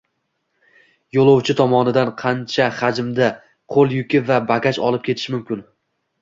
Yo‘lovchi 1.17 1.55
tomonidan 1.59 2.09
qancha 2.21 2.69
hajmda 2.79 3.27
qo‘l 3.77 3.95
yuki 3.99 4.23
va 4.31 4.41
bagaj 4.55 4.81
olib 4.89 5.07
ketish 5.11 5.29
mumkin? 5.37 5.63